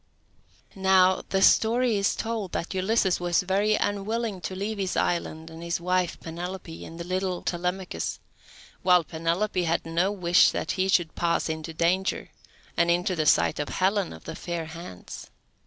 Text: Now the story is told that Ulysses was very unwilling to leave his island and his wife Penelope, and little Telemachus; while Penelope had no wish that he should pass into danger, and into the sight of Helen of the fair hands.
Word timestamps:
Now 0.73 1.21
the 1.29 1.43
story 1.43 1.95
is 1.95 2.15
told 2.15 2.53
that 2.53 2.73
Ulysses 2.73 3.19
was 3.19 3.43
very 3.43 3.75
unwilling 3.75 4.41
to 4.41 4.55
leave 4.55 4.79
his 4.79 4.97
island 4.97 5.51
and 5.51 5.61
his 5.61 5.79
wife 5.79 6.19
Penelope, 6.19 6.83
and 6.83 6.99
little 7.05 7.43
Telemachus; 7.43 8.19
while 8.81 9.03
Penelope 9.03 9.63
had 9.65 9.85
no 9.85 10.11
wish 10.11 10.49
that 10.49 10.71
he 10.71 10.87
should 10.87 11.13
pass 11.13 11.49
into 11.49 11.71
danger, 11.71 12.31
and 12.75 12.89
into 12.89 13.15
the 13.15 13.27
sight 13.27 13.59
of 13.59 13.69
Helen 13.69 14.11
of 14.11 14.23
the 14.23 14.33
fair 14.33 14.65
hands. 14.65 15.29